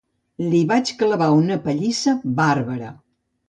[0.53, 2.95] Li vaig clavar una pallissa bàrbara.